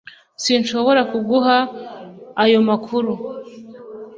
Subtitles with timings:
[0.43, 1.57] Sinshobora kuguha
[2.43, 3.13] ayo makuru